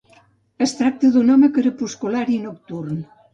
[0.65, 2.99] Es tracta d'un home crepuscular i nocturn.